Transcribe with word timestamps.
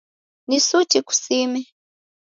Ni 0.47 0.57
suti 0.67 0.99
kusime. 1.07 1.59